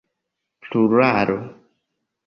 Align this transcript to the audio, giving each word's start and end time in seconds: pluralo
pluralo 0.71 1.39